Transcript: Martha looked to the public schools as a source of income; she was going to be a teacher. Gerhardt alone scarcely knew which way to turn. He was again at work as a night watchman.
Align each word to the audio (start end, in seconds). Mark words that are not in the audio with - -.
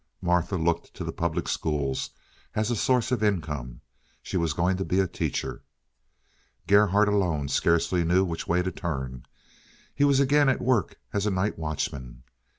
Martha 0.19 0.55
looked 0.57 0.95
to 0.95 1.03
the 1.03 1.11
public 1.11 1.47
schools 1.47 2.09
as 2.55 2.71
a 2.71 2.75
source 2.75 3.11
of 3.11 3.21
income; 3.21 3.81
she 4.23 4.35
was 4.35 4.51
going 4.57 4.75
to 4.75 4.83
be 4.83 4.99
a 4.99 5.05
teacher. 5.05 5.61
Gerhardt 6.65 7.07
alone 7.07 7.49
scarcely 7.49 8.03
knew 8.03 8.25
which 8.25 8.47
way 8.47 8.63
to 8.63 8.71
turn. 8.71 9.27
He 9.93 10.03
was 10.03 10.19
again 10.19 10.49
at 10.49 10.59
work 10.59 10.99
as 11.13 11.27
a 11.27 11.29
night 11.29 11.59
watchman. 11.59 12.23